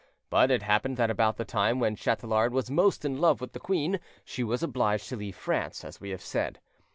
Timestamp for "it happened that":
0.49-1.11